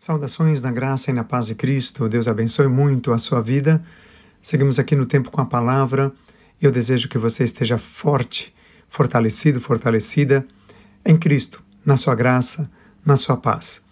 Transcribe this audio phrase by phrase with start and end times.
[0.00, 2.08] Saudações na graça e na paz de Cristo.
[2.08, 3.84] Deus abençoe muito a sua vida.
[4.40, 6.10] Seguimos aqui no tempo com a palavra.
[6.58, 8.54] Eu desejo que você esteja forte,
[8.88, 10.46] fortalecido, fortalecida
[11.04, 12.70] em Cristo, na sua graça,
[13.04, 13.82] na sua paz.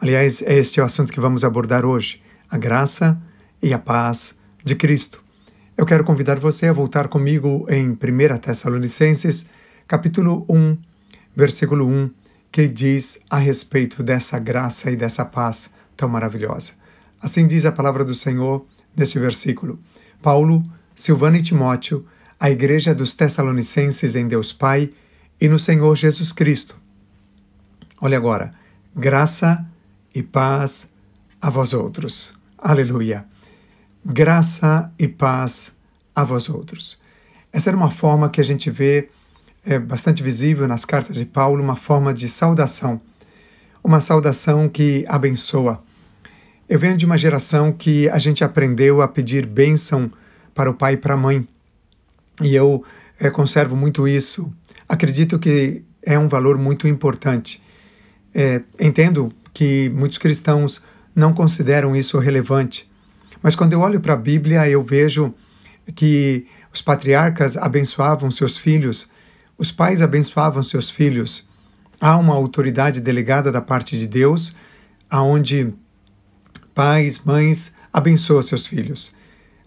[0.00, 2.20] Aliás, é este o assunto que vamos abordar hoje:
[2.50, 3.22] a graça
[3.62, 5.22] e a paz de Cristo.
[5.76, 9.46] Eu quero convidar você a voltar comigo em 1 Tessalonicenses,
[9.86, 10.76] capítulo 1,
[11.36, 12.21] versículo 1
[12.52, 16.72] que diz a respeito dessa graça e dessa paz tão maravilhosa.
[17.20, 19.80] Assim diz a palavra do Senhor neste versículo.
[20.20, 20.62] Paulo,
[20.94, 22.06] Silvano e Timóteo,
[22.38, 24.92] a igreja dos Tessalonicenses em Deus Pai
[25.40, 26.76] e no Senhor Jesus Cristo.
[28.00, 28.52] Olha agora,
[28.94, 29.64] graça
[30.14, 30.90] e paz
[31.40, 32.34] a vós outros.
[32.58, 33.24] Aleluia.
[34.04, 35.74] Graça e paz
[36.14, 37.00] a vós outros.
[37.52, 39.08] Essa era uma forma que a gente vê
[39.64, 43.00] é bastante visível nas cartas de Paulo uma forma de saudação,
[43.82, 45.82] uma saudação que abençoa.
[46.68, 50.10] Eu venho de uma geração que a gente aprendeu a pedir bênção
[50.54, 51.46] para o pai e para a mãe,
[52.42, 52.84] e eu
[53.20, 54.52] é, conservo muito isso.
[54.88, 57.62] Acredito que é um valor muito importante.
[58.34, 60.82] É, entendo que muitos cristãos
[61.14, 62.90] não consideram isso relevante,
[63.42, 65.32] mas quando eu olho para a Bíblia, eu vejo
[65.94, 69.11] que os patriarcas abençoavam seus filhos
[69.56, 71.46] os pais abençoavam seus filhos.
[72.00, 74.54] Há uma autoridade delegada da parte de Deus,
[75.08, 75.72] aonde
[76.74, 79.12] pais, mães abençoam seus filhos.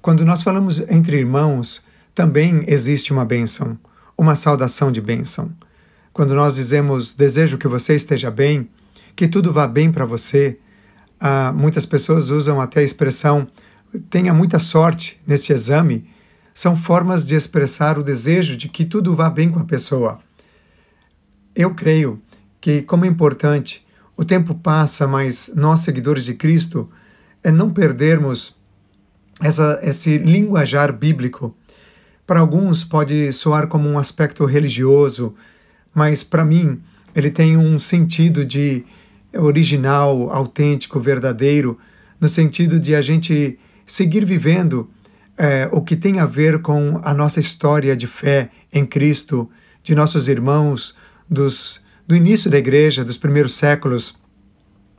[0.01, 1.83] Quando nós falamos entre irmãos,
[2.13, 3.77] também existe uma bênção,
[4.17, 5.51] uma saudação de bênção.
[6.13, 8.69] Quando nós dizemos desejo que você esteja bem,
[9.15, 10.57] que tudo vá bem para você,
[11.19, 13.47] ah, muitas pessoas usam até a expressão
[14.09, 16.07] tenha muita sorte nesse exame
[16.55, 20.19] são formas de expressar o desejo de que tudo vá bem com a pessoa.
[21.53, 22.21] Eu creio
[22.61, 26.89] que, como é importante, o tempo passa, mas nós, seguidores de Cristo,
[27.43, 28.55] é não perdermos
[29.41, 31.53] essa, esse linguajar bíblico.
[32.25, 35.35] Para alguns pode soar como um aspecto religioso,
[35.93, 36.81] mas para mim
[37.13, 38.85] ele tem um sentido de
[39.33, 41.77] original, autêntico, verdadeiro,
[42.19, 44.89] no sentido de a gente seguir vivendo
[45.37, 49.49] é, o que tem a ver com a nossa história de fé em Cristo,
[49.83, 50.95] de nossos irmãos
[51.29, 54.15] dos, do início da igreja, dos primeiros séculos,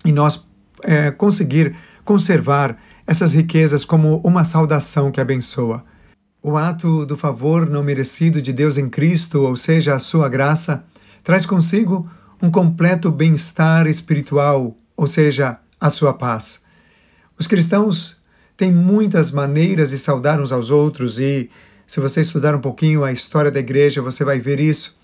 [0.04, 0.47] e nós
[0.82, 1.74] é, conseguir
[2.04, 5.84] conservar essas riquezas como uma saudação que abençoa.
[6.42, 10.84] O ato do favor não merecido de Deus em Cristo, ou seja, a sua graça,
[11.24, 12.08] traz consigo
[12.41, 16.60] um completo bem-estar espiritual, ou seja, a sua paz.
[17.38, 18.18] Os cristãos
[18.56, 21.50] tem muitas maneiras de saudar uns aos outros e
[21.87, 24.97] se você estudar um pouquinho a história da igreja, você vai ver isso.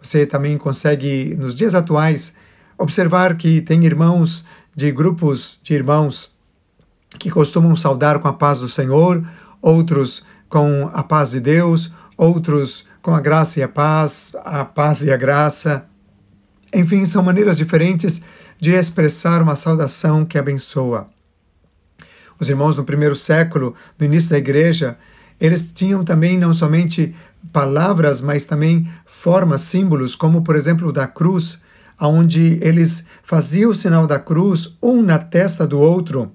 [0.00, 2.32] Você também consegue, nos dias atuais,
[2.78, 4.44] observar que tem irmãos
[4.74, 6.34] de grupos de irmãos
[7.18, 9.26] que costumam saudar com a paz do Senhor,
[9.60, 15.02] outros com a paz de Deus, outros com a graça e a paz, a paz
[15.02, 15.84] e a graça.
[16.72, 18.22] Enfim, são maneiras diferentes
[18.58, 21.08] de expressar uma saudação que abençoa.
[22.40, 24.96] Os irmãos no primeiro século, no início da igreja,
[25.38, 27.14] eles tinham também não somente
[27.52, 31.60] palavras, mas também formas, símbolos, como por exemplo da cruz,
[32.00, 36.32] onde eles faziam o sinal da cruz um na testa do outro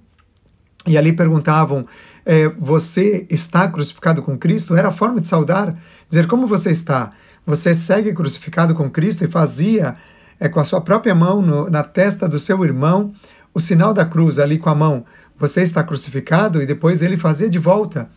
[0.88, 1.86] e ali perguntavam:
[2.26, 4.76] é, Você está crucificado com Cristo?
[4.76, 5.76] Era a forma de saudar,
[6.08, 7.10] dizer como você está.
[7.46, 9.94] Você segue crucificado com Cristo e fazia
[10.40, 13.14] é, com a sua própria mão no, na testa do seu irmão
[13.54, 15.06] o sinal da cruz ali com a mão
[15.38, 18.10] você está crucificado e depois ele fazia de volta.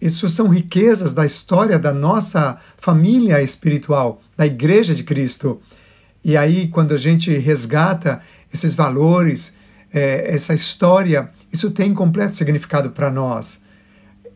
[0.00, 5.60] Isso são riquezas da história da nossa família espiritual, da Igreja de Cristo.
[6.22, 8.20] E aí, quando a gente resgata
[8.52, 9.54] esses valores,
[9.92, 13.62] é, essa história, isso tem completo significado para nós.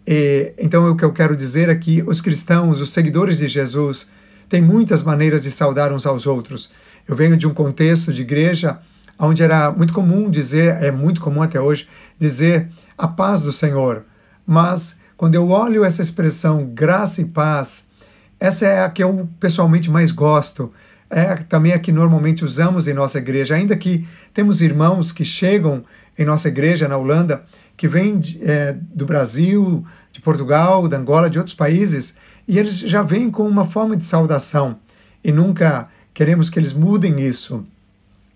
[0.06, 4.08] E, então, o que eu quero dizer é que os cristãos, os seguidores de Jesus,
[4.48, 6.70] têm muitas maneiras de saudar uns aos outros.
[7.06, 8.78] Eu venho de um contexto de igreja
[9.18, 11.88] onde era muito comum dizer, é muito comum até hoje,
[12.18, 14.04] dizer a paz do Senhor.
[14.46, 17.86] Mas quando eu olho essa expressão graça e paz,
[18.40, 20.72] essa é a que eu pessoalmente mais gosto.
[21.10, 25.84] É também a que normalmente usamos em nossa igreja, ainda que temos irmãos que chegam
[26.18, 27.44] em nossa igreja na Holanda,
[27.76, 32.14] que vêm é, do Brasil, de Portugal, da Angola, de outros países,
[32.46, 34.78] e eles já vêm com uma forma de saudação.
[35.22, 37.64] E nunca queremos que eles mudem isso.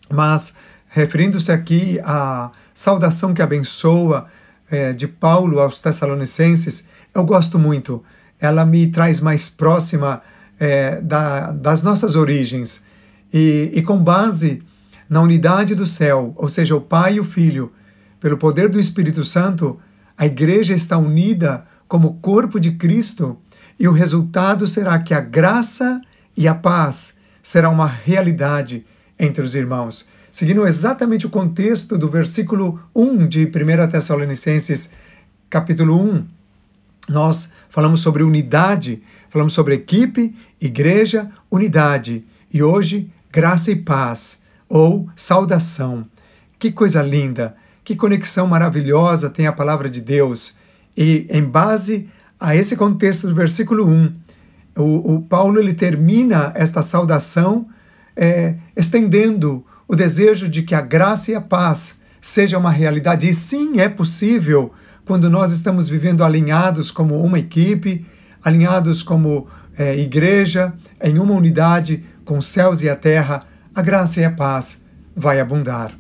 [0.09, 0.55] Mas
[0.93, 4.27] referindo-se aqui à saudação que abençoa
[4.71, 8.05] é, de Paulo aos Tessalonicenses, eu gosto muito.
[8.39, 10.21] Ela me traz mais próxima
[10.61, 12.85] é, da, das nossas origens.
[13.33, 14.63] E, e com base
[15.09, 17.73] na unidade do céu, ou seja, o Pai e o Filho,
[18.21, 19.81] pelo poder do Espírito Santo,
[20.17, 23.39] a igreja está unida como corpo de Cristo
[23.81, 25.99] e o resultado será que a graça
[26.37, 28.85] e a paz será uma realidade
[29.19, 30.07] entre os irmãos.
[30.33, 34.89] Seguindo exatamente o contexto do versículo 1 de 1 Tessalonicenses,
[35.51, 36.25] capítulo 1,
[37.07, 42.25] nós falamos sobre unidade, falamos sobre equipe, igreja, unidade.
[42.51, 44.41] E hoje, graça e paz,
[44.71, 46.07] ou saudação.
[46.59, 50.57] Que coisa linda, que conexão maravilhosa tem a palavra de Deus.
[50.97, 52.09] E em base
[52.41, 54.15] a esse contexto do versículo 1,
[54.79, 57.67] o, o Paulo ele termina esta saudação
[58.17, 63.29] é, estendendo o desejo de que a graça e a paz seja uma realidade.
[63.29, 64.73] E sim, é possível
[65.05, 68.07] quando nós estamos vivendo alinhados como uma equipe,
[68.43, 73.41] alinhados como é, igreja, em uma unidade com os céus e a terra,
[73.75, 74.83] a graça e a paz
[75.15, 75.97] vai abundar.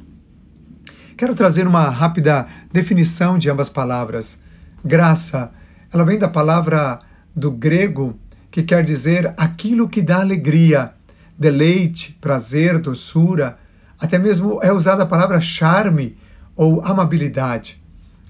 [1.16, 4.40] Quero trazer uma rápida definição de ambas palavras.
[4.84, 5.50] Graça,
[5.92, 6.98] ela vem da palavra
[7.34, 8.18] do grego
[8.50, 10.92] que quer dizer aquilo que dá alegria,
[11.38, 13.58] deleite, prazer, doçura.
[14.02, 16.18] Até mesmo é usada a palavra charme
[16.56, 17.82] ou amabilidade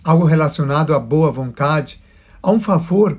[0.02, 2.00] algo relacionado à boa vontade,
[2.42, 3.18] a um favor.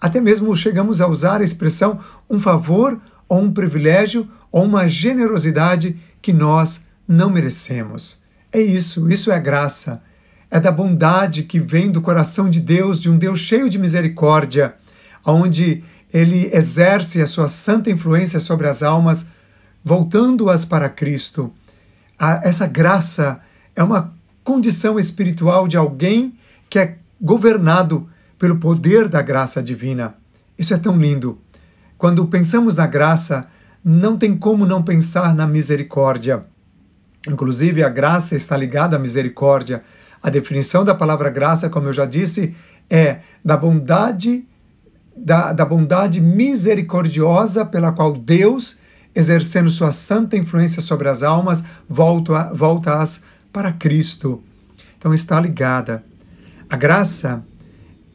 [0.00, 2.98] Até mesmo chegamos a usar a expressão um favor
[3.28, 8.22] ou um privilégio ou uma generosidade que nós não merecemos.
[8.52, 10.02] É isso, isso é graça.
[10.50, 14.74] É da bondade que vem do coração de Deus, de um Deus cheio de misericórdia,
[15.26, 19.26] onde ele exerce a sua santa influência sobre as almas,
[19.84, 21.52] voltando-as para Cristo.
[22.42, 23.40] Essa graça
[23.76, 26.34] é uma condição espiritual de alguém
[26.70, 28.08] que é governado
[28.38, 30.14] pelo poder da graça divina.
[30.58, 31.38] Isso é tão lindo.
[31.98, 33.46] Quando pensamos na graça,
[33.84, 36.44] não tem como não pensar na misericórdia.
[37.28, 39.82] Inclusive, a graça está ligada à misericórdia.
[40.22, 42.54] A definição da palavra graça, como eu já disse,
[42.88, 44.46] é da bondade
[45.16, 48.78] da, da bondade misericordiosa pela qual Deus,
[49.14, 53.04] exercendo sua santa influência sobre as almas, volta-as volta
[53.52, 54.42] para Cristo.
[54.98, 56.04] Então está ligada.
[56.68, 57.44] A graça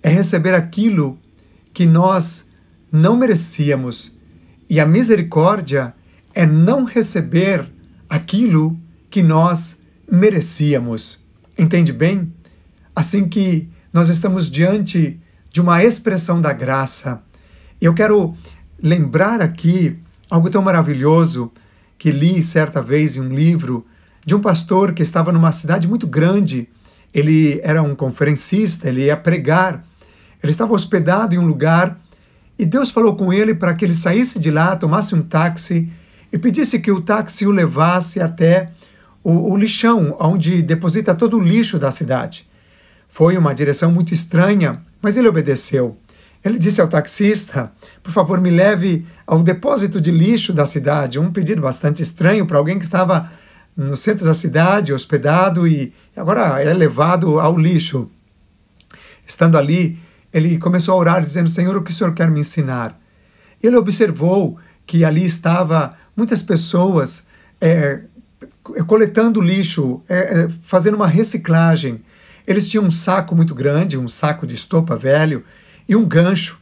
[0.03, 1.17] é receber aquilo
[1.73, 2.45] que nós
[2.91, 4.17] não merecíamos,
[4.69, 5.93] e a misericórdia
[6.33, 7.65] é não receber
[8.09, 8.77] aquilo
[9.09, 9.79] que nós
[10.11, 11.23] merecíamos.
[11.57, 12.33] Entende bem?
[12.95, 15.19] Assim que nós estamos diante
[15.51, 17.21] de uma expressão da graça.
[17.81, 18.35] Eu quero
[18.81, 19.97] lembrar aqui
[20.29, 21.51] algo tão maravilhoso
[21.97, 23.85] que li certa vez em um livro
[24.25, 26.69] de um pastor que estava numa cidade muito grande.
[27.13, 29.83] Ele era um conferencista, ele ia pregar.
[30.41, 31.99] Ele estava hospedado em um lugar
[32.57, 35.89] e Deus falou com ele para que ele saísse de lá, tomasse um táxi
[36.31, 38.71] e pedisse que o táxi o levasse até
[39.23, 42.47] o, o lixão, onde deposita todo o lixo da cidade.
[43.07, 45.97] Foi uma direção muito estranha, mas ele obedeceu.
[46.43, 47.71] Ele disse ao taxista:
[48.01, 51.19] Por favor, me leve ao depósito de lixo da cidade.
[51.19, 53.29] Um pedido bastante estranho para alguém que estava
[53.75, 58.09] no centro da cidade, hospedado e agora é levado ao lixo.
[59.25, 59.99] Estando ali,
[60.33, 62.99] ele começou a orar, dizendo: Senhor, o que o Senhor quer me ensinar?
[63.61, 67.27] Ele observou que ali estava muitas pessoas
[67.59, 68.01] é,
[68.87, 72.01] coletando lixo, é, é, fazendo uma reciclagem.
[72.47, 75.43] Eles tinham um saco muito grande, um saco de estopa velho
[75.89, 76.59] e um gancho,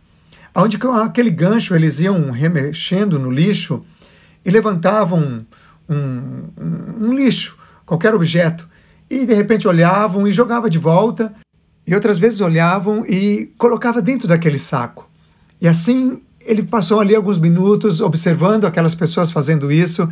[0.55, 3.85] onde com aquele gancho eles iam remexendo no lixo
[4.45, 5.45] e levantavam
[5.89, 5.95] um,
[6.57, 8.67] um, um lixo, qualquer objeto,
[9.09, 11.33] e de repente olhavam e jogava de volta,
[11.85, 15.09] e outras vezes olhavam e colocava dentro daquele saco.
[15.59, 20.09] E assim ele passou ali alguns minutos observando aquelas pessoas fazendo isso,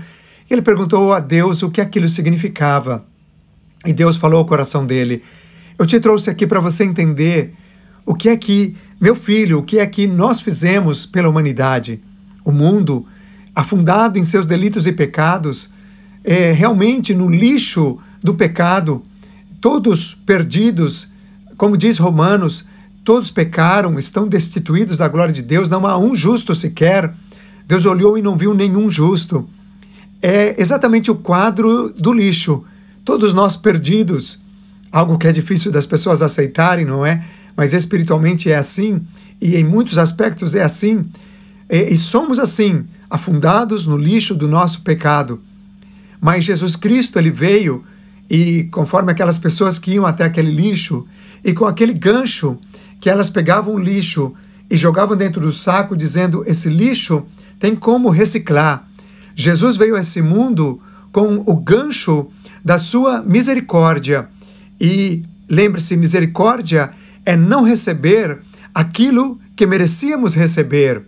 [0.50, 3.06] e ele perguntou a Deus o que aquilo significava.
[3.86, 5.24] E Deus falou ao coração dele:
[5.80, 7.54] Eu te trouxe aqui para você entender
[8.06, 12.02] o que é que, meu filho, o que é que nós fizemos pela humanidade.
[12.44, 13.06] O mundo
[13.54, 15.70] afundado em seus delitos e pecados,
[16.24, 19.02] é, realmente no lixo do pecado,
[19.62, 21.08] todos perdidos,
[21.58, 22.66] como diz Romanos,
[23.04, 27.14] todos pecaram, estão destituídos da glória de Deus, não há um justo sequer.
[27.68, 29.48] Deus olhou e não viu nenhum justo.
[30.22, 32.64] É exatamente o quadro do lixo.
[33.04, 34.40] Todos nós perdidos,
[34.92, 37.24] algo que é difícil das pessoas aceitarem, não é?
[37.56, 39.02] Mas espiritualmente é assim,
[39.42, 41.06] e em muitos aspectos é assim.
[41.70, 45.42] E, e somos assim, afundados no lixo do nosso pecado.
[46.20, 47.84] Mas Jesus Cristo, ele veio
[48.30, 51.06] e, conforme aquelas pessoas que iam até aquele lixo,
[51.44, 52.58] e com aquele gancho
[53.00, 54.34] que elas pegavam o lixo
[54.70, 57.24] e jogavam dentro do saco, dizendo: esse lixo
[57.60, 58.88] tem como reciclar.
[59.36, 60.82] Jesus veio a esse mundo
[61.12, 62.28] com o gancho
[62.64, 64.28] da sua misericórdia.
[64.82, 66.92] E lembre-se: misericórdia
[67.26, 68.40] é não receber
[68.74, 71.04] aquilo que merecíamos receber.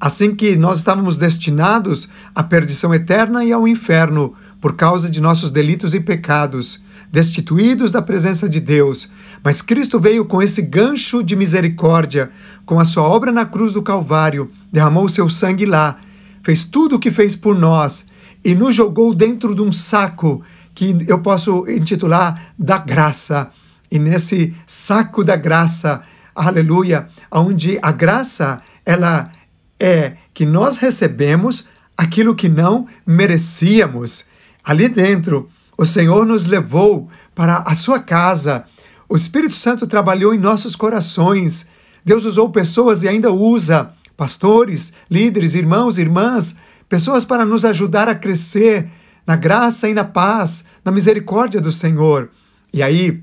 [0.00, 5.50] Assim que nós estávamos destinados à perdição eterna e ao inferno por causa de nossos
[5.50, 6.80] delitos e pecados,
[7.12, 9.08] destituídos da presença de Deus.
[9.42, 12.30] Mas Cristo veio com esse gancho de misericórdia,
[12.64, 15.98] com a sua obra na cruz do Calvário, derramou o seu sangue lá,
[16.42, 18.06] fez tudo o que fez por nós
[18.44, 20.42] e nos jogou dentro de um saco
[20.74, 23.50] que eu posso intitular da graça.
[23.90, 26.02] E nesse saco da graça,
[26.34, 29.30] aleluia, onde a graça ela
[29.78, 31.66] é que nós recebemos
[31.96, 34.26] aquilo que não merecíamos.
[34.62, 38.64] Ali dentro, o Senhor nos levou para a sua casa.
[39.08, 41.66] O Espírito Santo trabalhou em nossos corações.
[42.04, 46.56] Deus usou pessoas e ainda usa pastores, líderes, irmãos, irmãs,
[46.88, 48.90] pessoas para nos ajudar a crescer
[49.26, 52.30] na graça e na paz, na misericórdia do Senhor.
[52.72, 53.22] E aí,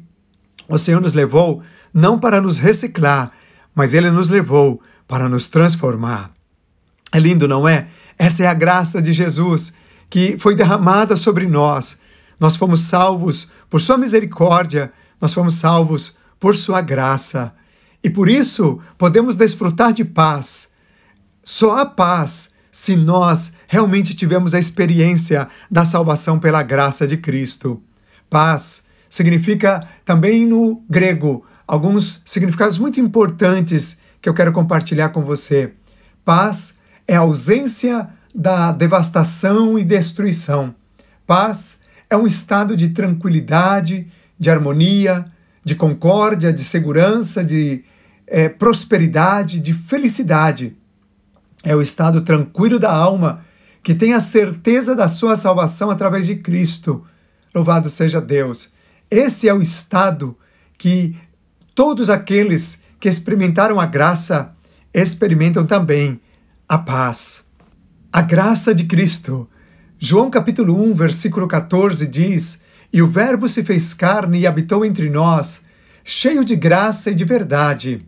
[0.67, 1.61] o Senhor nos levou
[1.93, 3.31] não para nos reciclar,
[3.73, 6.31] mas ele nos levou para nos transformar.
[7.11, 7.87] É lindo, não é?
[8.17, 9.73] Essa é a graça de Jesus
[10.09, 11.97] que foi derramada sobre nós.
[12.39, 17.53] Nós fomos salvos por Sua misericórdia, nós fomos salvos por Sua graça.
[18.03, 20.69] E por isso podemos desfrutar de paz.
[21.43, 27.81] Só há paz se nós realmente tivermos a experiência da salvação pela graça de Cristo.
[28.29, 35.73] Paz significa também no grego alguns significados muito importantes que eu quero compartilhar com você.
[36.23, 36.75] Paz
[37.07, 40.73] é a ausência da devastação e destruição.
[41.25, 44.07] Paz é um estado de tranquilidade,
[44.39, 45.25] de harmonia,
[45.63, 47.83] de concórdia, de segurança, de
[48.25, 50.77] é, prosperidade, de felicidade.
[51.63, 53.45] É o estado tranquilo da alma
[53.83, 57.05] que tem a certeza da sua salvação através de Cristo.
[57.53, 58.69] Louvado seja Deus.
[59.09, 60.37] Esse é o estado
[60.77, 61.15] que
[61.73, 64.53] todos aqueles que experimentaram a graça
[64.93, 66.19] experimentam também
[66.67, 67.45] a paz.
[68.11, 69.49] A graça de Cristo.
[69.97, 72.61] João capítulo 1, versículo 14 diz:
[72.91, 75.61] E o Verbo se fez carne e habitou entre nós,
[76.03, 78.05] cheio de graça e de verdade.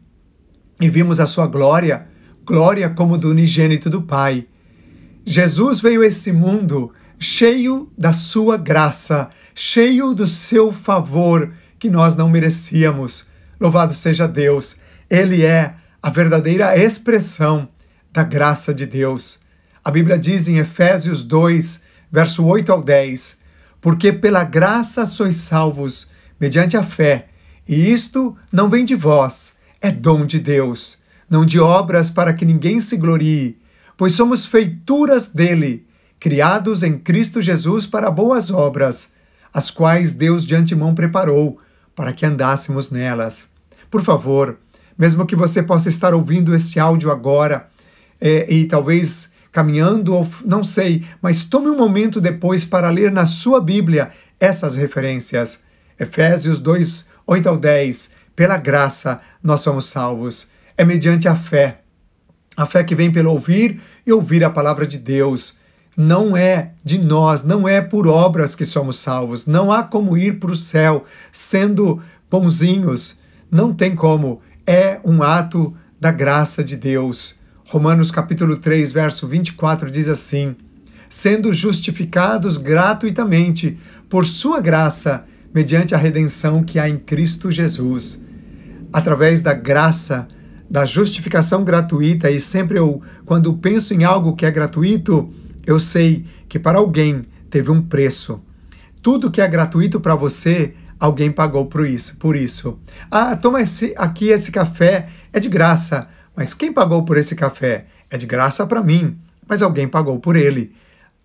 [0.82, 2.08] E vimos a sua glória,
[2.46, 4.48] glória como do unigênito do Pai.
[5.26, 9.30] Jesus veio a esse mundo cheio da sua graça,
[9.62, 13.28] cheio do seu favor que nós não merecíamos.
[13.60, 14.78] Louvado seja Deus!
[15.10, 17.68] Ele é a verdadeira expressão
[18.10, 19.42] da graça de Deus.
[19.84, 23.42] A Bíblia diz em Efésios 2, verso 8 ao 10:
[23.82, 27.28] Porque pela graça sois salvos, mediante a fé,
[27.68, 31.00] e isto não vem de vós, é dom de Deus,
[31.30, 33.60] não de obras para que ninguém se glorie,
[33.98, 35.86] pois somos feituras dele,
[36.18, 39.19] criados em Cristo Jesus para boas obras,
[39.54, 41.60] as quais Deus de antemão preparou
[41.96, 43.50] para que andássemos nelas.
[43.90, 44.58] Por favor,
[44.98, 47.68] mesmo que você possa estar ouvindo este áudio agora,
[48.22, 53.26] é, e talvez caminhando, ou não sei, mas tome um momento depois para ler na
[53.26, 55.60] sua Bíblia essas referências.
[56.00, 58.12] Efésios 2, 8 ao 10.
[58.36, 60.50] Pela graça nós somos salvos.
[60.78, 61.82] É mediante a fé.
[62.56, 65.59] A fé que vem pelo ouvir e ouvir a palavra de Deus.
[65.96, 69.46] Não é de nós, não é por obras que somos salvos.
[69.46, 73.18] Não há como ir para o céu sendo bonzinhos.
[73.52, 74.42] Não tem como.
[74.66, 77.36] É um ato da graça de Deus.
[77.66, 80.56] Romanos capítulo 3, verso 24 diz assim:
[81.10, 83.78] sendo justificados gratuitamente
[84.08, 88.22] por sua graça, mediante a redenção que há em Cristo Jesus.
[88.94, 90.28] Através da graça,
[90.70, 95.34] da justificação gratuita, e sempre eu, quando penso em algo que é gratuito,
[95.66, 98.42] eu sei que para alguém teve um preço.
[99.02, 102.80] Tudo que é gratuito para você, alguém pagou por isso, por isso.
[103.10, 106.10] Ah, toma esse, aqui esse café, é de graça.
[106.36, 107.86] Mas quem pagou por esse café?
[108.10, 110.74] É de graça para mim, mas alguém pagou por ele.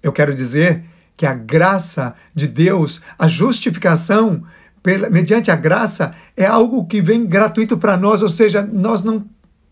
[0.02, 0.84] Eu quero dizer
[1.16, 4.42] que a graça de Deus, a justificação
[4.82, 9.24] pela, mediante a graça, é algo que vem gratuito para nós, ou seja, nós não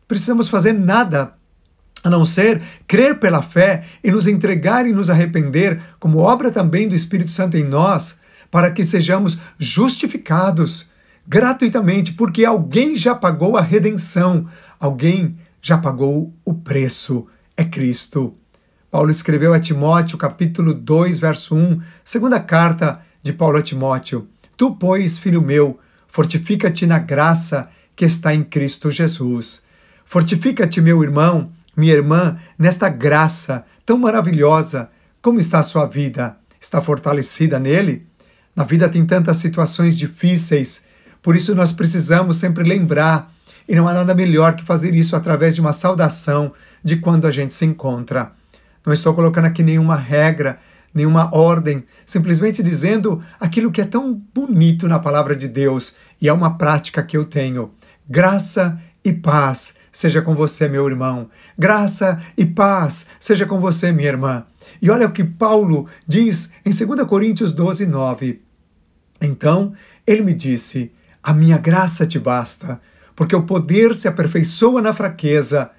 [0.09, 1.35] precisamos fazer nada
[2.05, 6.89] a não ser crer pela fé e nos entregar e nos arrepender, como obra também
[6.89, 10.91] do Espírito Santo em nós, para que sejamos justificados
[11.27, 14.47] gratuitamente, porque alguém já pagou a redenção,
[14.79, 18.35] alguém já pagou o preço, é Cristo.
[18.91, 24.75] Paulo escreveu a Timóteo, capítulo 2, verso 1, segunda carta de Paulo a Timóteo: Tu,
[24.75, 25.79] pois, filho meu,
[26.09, 29.65] fortifica-te na graça que está em Cristo Jesus.
[30.05, 34.89] Fortifica-te, meu irmão, minha irmã, nesta graça tão maravilhosa.
[35.21, 36.37] Como está a sua vida?
[36.63, 38.07] está fortalecida nele.
[38.55, 40.85] Na vida tem tantas situações difíceis,
[41.23, 43.33] por isso nós precisamos sempre lembrar,
[43.69, 46.53] e não há nada melhor que fazer isso através de uma saudação
[46.83, 48.33] de quando a gente se encontra.
[48.85, 50.59] Não estou colocando aqui nenhuma regra,
[50.93, 56.33] nenhuma ordem, simplesmente dizendo aquilo que é tão bonito na palavra de Deus e é
[56.33, 57.71] uma prática que eu tenho.
[58.09, 61.29] Graça e paz seja com você, meu irmão.
[61.57, 64.47] Graça e paz seja com você, minha irmã.
[64.81, 68.41] E olha o que Paulo diz em 2 Coríntios 12, 9.
[69.21, 69.75] Então
[70.07, 70.91] ele me disse:
[71.23, 72.81] A minha graça te basta,
[73.15, 75.71] porque o poder se aperfeiçoa na fraqueza.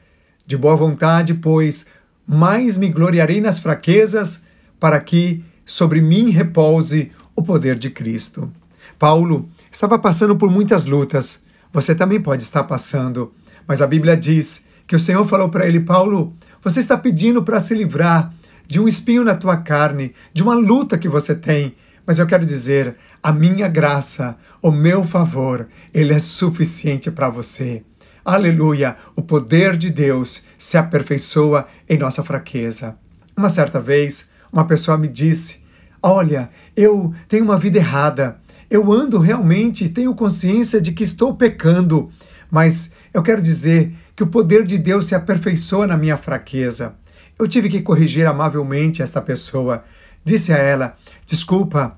[0.46, 1.86] De boa vontade, pois,
[2.28, 4.46] mais me gloriarei nas fraquezas,
[4.80, 8.52] para que sobre mim repouse o poder de Cristo.
[9.00, 11.44] Paulo estava passando por muitas lutas.
[11.72, 13.34] Você também pode estar passando.
[13.68, 17.60] Mas a Bíblia diz que o Senhor falou para ele: Paulo, você está pedindo para
[17.60, 18.34] se livrar
[18.68, 21.76] de um espinho na tua carne, de uma luta que você tem.
[22.06, 27.84] Mas eu quero dizer, a minha graça, o meu favor, ele é suficiente para você.
[28.26, 28.98] Aleluia!
[29.16, 32.98] O poder de Deus se aperfeiçoa em nossa fraqueza.
[33.36, 35.64] Uma certa vez, uma pessoa me disse:
[36.02, 38.38] Olha, eu tenho uma vida errada.
[38.70, 42.12] Eu ando realmente, tenho consciência de que estou pecando,
[42.54, 46.94] mas eu quero dizer que o poder de Deus se aperfeiçoa na minha fraqueza.
[47.40, 49.84] Eu tive que corrigir amavelmente esta pessoa.
[50.24, 50.96] Disse a ela:
[51.26, 51.98] Desculpa,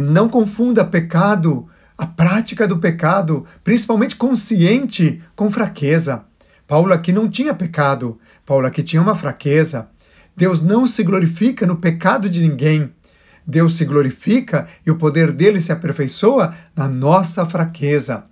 [0.00, 6.22] não confunda pecado a prática do pecado, principalmente consciente, com fraqueza.
[6.68, 8.16] Paulo aqui não tinha pecado,
[8.46, 9.88] Paulo aqui tinha uma fraqueza.
[10.36, 12.92] Deus não se glorifica no pecado de ninguém.
[13.44, 18.26] Deus se glorifica e o poder dele se aperfeiçoa na nossa fraqueza,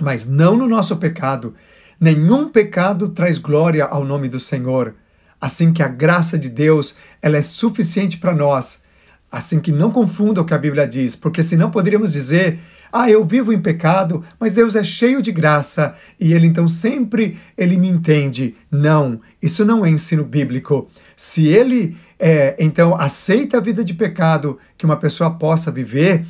[0.00, 1.54] mas não no nosso pecado.
[2.00, 4.94] Nenhum pecado traz glória ao nome do Senhor.
[5.40, 8.82] Assim que a graça de Deus ela é suficiente para nós.
[9.30, 12.60] Assim que não confunda o que a Bíblia diz, porque senão poderíamos dizer
[12.96, 17.36] ah, eu vivo em pecado, mas Deus é cheio de graça e ele então sempre
[17.58, 18.54] ele me entende.
[18.70, 20.88] Não, isso não é ensino bíblico.
[21.16, 26.24] Se ele é, então aceita a vida de pecado que uma pessoa possa viver,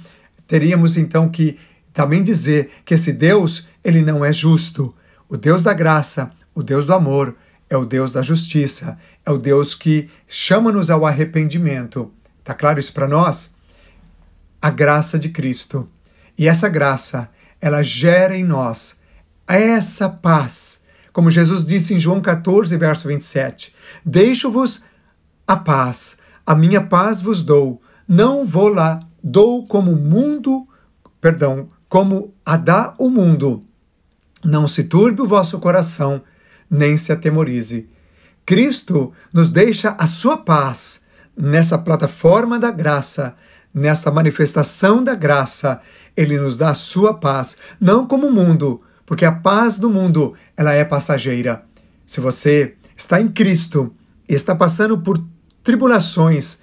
[0.46, 1.58] teríamos então que
[1.94, 4.94] também dizer que esse Deus ele não é justo.
[5.28, 7.34] O Deus da graça, o Deus do amor,
[7.70, 12.12] é o Deus da justiça, é o Deus que chama-nos ao arrependimento.
[12.42, 13.54] Tá claro isso para nós?
[14.60, 15.88] A graça de Cristo
[16.36, 17.30] e essa graça,
[17.60, 18.98] ela gera em nós
[19.46, 20.80] essa paz.
[21.12, 24.82] Como Jesus disse em João 14, verso 27, Deixo-vos
[25.46, 30.66] a paz, a minha paz vos dou, não vou lá, dou como o mundo,
[31.20, 33.64] perdão, como a dá o mundo.
[34.44, 36.22] Não se turbe o vosso coração,
[36.70, 37.88] nem se atemorize.
[38.44, 41.02] Cristo nos deixa a sua paz
[41.36, 43.34] nessa plataforma da graça,
[43.72, 45.80] nessa manifestação da graça,
[46.16, 50.34] ele nos dá a sua paz, não como o mundo, porque a paz do mundo,
[50.56, 51.64] ela é passageira.
[52.06, 53.94] Se você está em Cristo
[54.28, 55.22] e está passando por
[55.62, 56.58] tribulações,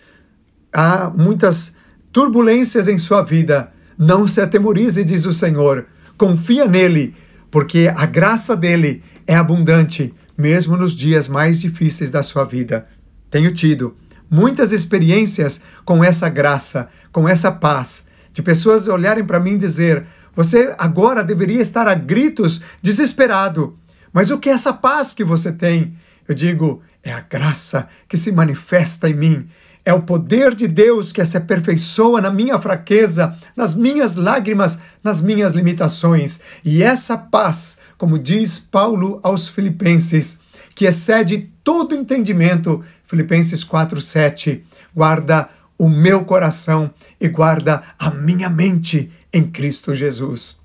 [0.71, 1.75] há muitas
[2.11, 5.85] turbulências em sua vida, não se atemorize, diz o Senhor.
[6.17, 7.13] Confia nele,
[7.51, 12.87] porque a graça dele é abundante, mesmo nos dias mais difíceis da sua vida.
[13.29, 13.95] Tenho tido
[14.27, 20.07] muitas experiências com essa graça, com essa paz, de pessoas olharem para mim e dizer:
[20.35, 23.77] você agora deveria estar a gritos, desesperado.
[24.11, 25.95] Mas o que é essa paz que você tem?
[26.27, 29.47] Eu digo: é a graça que se manifesta em mim.
[29.83, 35.21] É o poder de Deus que se aperfeiçoa na minha fraqueza, nas minhas lágrimas, nas
[35.21, 36.39] minhas limitações.
[36.63, 40.39] E essa paz, como diz Paulo aos Filipenses,
[40.75, 44.61] que excede todo entendimento, Filipenses 4:7,
[44.95, 50.59] guarda o meu coração e guarda a minha mente em Cristo Jesus.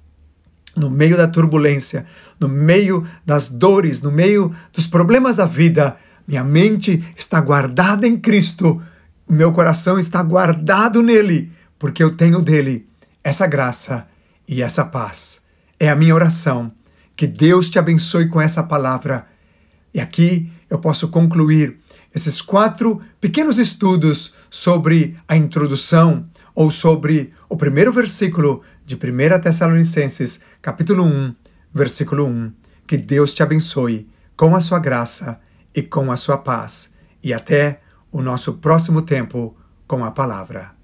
[0.76, 2.04] No meio da turbulência,
[2.38, 5.96] no meio das dores, no meio dos problemas da vida,
[6.28, 8.82] minha mente está guardada em Cristo,
[9.28, 12.86] meu coração está guardado nele, porque eu tenho dele
[13.22, 14.06] essa graça
[14.46, 15.42] e essa paz.
[15.78, 16.70] É a minha oração.
[17.16, 19.26] Que Deus te abençoe com essa palavra.
[19.92, 21.78] E aqui eu posso concluir
[22.14, 30.40] esses quatro pequenos estudos sobre a introdução ou sobre o primeiro versículo de 1 Tessalonicenses,
[30.62, 31.34] capítulo 1,
[31.74, 32.52] versículo 1.
[32.86, 35.40] Que Deus te abençoe com a sua graça
[35.74, 36.90] e com a sua paz.
[37.22, 37.80] E até
[38.16, 39.54] o nosso próximo tempo
[39.86, 40.75] com a palavra.